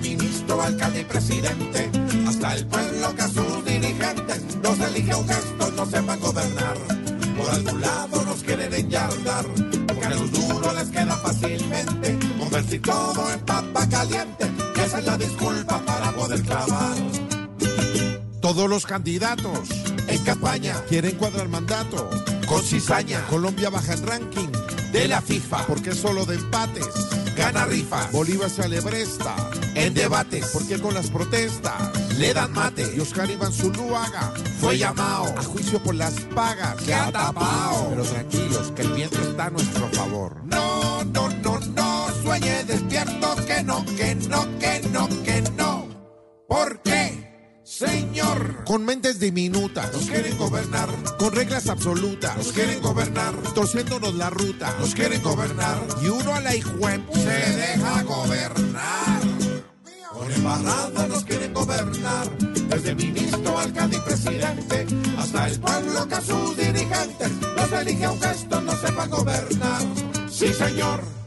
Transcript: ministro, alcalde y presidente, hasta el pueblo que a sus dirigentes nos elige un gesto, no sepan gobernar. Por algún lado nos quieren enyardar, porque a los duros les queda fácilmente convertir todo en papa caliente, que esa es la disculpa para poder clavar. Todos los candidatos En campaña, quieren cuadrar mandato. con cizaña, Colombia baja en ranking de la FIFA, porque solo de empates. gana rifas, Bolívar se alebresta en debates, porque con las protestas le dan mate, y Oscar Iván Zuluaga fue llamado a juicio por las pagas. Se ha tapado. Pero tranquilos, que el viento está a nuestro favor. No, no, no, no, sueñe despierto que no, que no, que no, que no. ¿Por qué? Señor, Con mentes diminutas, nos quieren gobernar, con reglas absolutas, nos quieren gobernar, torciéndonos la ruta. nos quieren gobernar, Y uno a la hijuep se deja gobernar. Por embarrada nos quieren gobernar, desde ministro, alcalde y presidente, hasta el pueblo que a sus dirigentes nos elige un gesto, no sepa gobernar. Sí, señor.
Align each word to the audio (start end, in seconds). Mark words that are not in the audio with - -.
ministro, 0.00 0.62
alcalde 0.62 1.00
y 1.00 1.04
presidente, 1.04 1.90
hasta 2.26 2.54
el 2.54 2.66
pueblo 2.66 3.14
que 3.14 3.22
a 3.22 3.28
sus 3.28 3.64
dirigentes 3.64 4.56
nos 4.62 4.78
elige 4.80 5.14
un 5.14 5.28
gesto, 5.28 5.70
no 5.72 5.86
sepan 5.86 6.20
gobernar. 6.20 6.76
Por 7.36 7.50
algún 7.50 7.80
lado 7.80 8.24
nos 8.24 8.42
quieren 8.42 8.72
enyardar, 8.72 9.46
porque 9.86 10.04
a 10.06 10.10
los 10.10 10.32
duros 10.32 10.74
les 10.74 10.88
queda 10.88 11.16
fácilmente 11.16 12.18
convertir 12.38 12.82
todo 12.82 13.32
en 13.32 13.40
papa 13.40 13.88
caliente, 13.88 14.50
que 14.74 14.84
esa 14.84 14.98
es 14.98 15.06
la 15.06 15.16
disculpa 15.16 15.80
para 15.80 16.12
poder 16.12 16.42
clavar. 16.42 16.96
Todos 18.40 18.68
los 18.68 18.86
candidatos 18.86 19.68
En 20.08 20.24
campaña, 20.24 20.74
quieren 20.88 21.16
cuadrar 21.16 21.48
mandato. 21.48 22.10
con 22.48 22.62
cizaña, 22.62 23.24
Colombia 23.28 23.70
baja 23.70 23.92
en 23.92 24.04
ranking 24.04 24.48
de 24.92 25.08
la 25.08 25.20
FIFA, 25.20 25.66
porque 25.66 25.94
solo 25.94 26.24
de 26.26 26.36
empates. 26.36 26.86
gana 27.36 27.64
rifas, 27.64 28.10
Bolívar 28.12 28.50
se 28.50 28.62
alebresta 28.62 29.34
en 29.74 29.94
debates, 29.94 30.50
porque 30.52 30.78
con 30.80 30.94
las 30.94 31.10
protestas 31.10 31.90
le 32.18 32.34
dan 32.34 32.52
mate, 32.52 32.92
y 32.94 33.00
Oscar 33.00 33.30
Iván 33.30 33.52
Zuluaga 33.52 34.32
fue 34.60 34.76
llamado 34.76 35.24
a 35.38 35.42
juicio 35.42 35.82
por 35.82 35.94
las 35.94 36.12
pagas. 36.34 36.82
Se 36.84 36.92
ha 36.92 37.10
tapado. 37.10 37.88
Pero 37.90 38.02
tranquilos, 38.02 38.72
que 38.76 38.82
el 38.82 38.92
viento 38.92 39.20
está 39.22 39.46
a 39.46 39.50
nuestro 39.50 39.88
favor. 39.88 40.42
No, 40.44 41.02
no, 41.04 41.30
no, 41.30 41.60
no, 41.60 42.08
sueñe 42.22 42.64
despierto 42.64 43.36
que 43.46 43.62
no, 43.62 43.84
que 43.96 44.14
no, 44.14 44.58
que 44.58 44.80
no, 44.92 45.08
que 45.22 45.42
no. 45.56 45.88
¿Por 46.46 46.82
qué? 46.82 46.89
Señor, 47.80 48.62
Con 48.66 48.84
mentes 48.84 49.18
diminutas, 49.18 49.90
nos 49.94 50.04
quieren 50.04 50.36
gobernar, 50.36 50.90
con 51.18 51.32
reglas 51.32 51.66
absolutas, 51.66 52.36
nos 52.36 52.52
quieren 52.52 52.78
gobernar, 52.82 53.34
torciéndonos 53.54 54.14
la 54.16 54.28
ruta. 54.28 54.76
nos 54.78 54.94
quieren 54.94 55.22
gobernar, 55.22 55.78
Y 56.02 56.08
uno 56.08 56.34
a 56.34 56.40
la 56.40 56.54
hijuep 56.54 57.00
se 57.14 57.56
deja 57.56 58.02
gobernar. 58.02 59.20
Por 60.12 60.30
embarrada 60.30 61.06
nos 61.06 61.24
quieren 61.24 61.54
gobernar, 61.54 62.28
desde 62.68 62.94
ministro, 62.94 63.58
alcalde 63.58 63.96
y 63.96 64.00
presidente, 64.00 64.86
hasta 65.16 65.48
el 65.48 65.58
pueblo 65.58 66.06
que 66.06 66.14
a 66.16 66.20
sus 66.20 66.56
dirigentes 66.58 67.30
nos 67.56 67.72
elige 67.72 68.08
un 68.08 68.20
gesto, 68.20 68.60
no 68.60 68.76
sepa 68.76 69.06
gobernar. 69.06 69.80
Sí, 70.30 70.52
señor. 70.52 71.19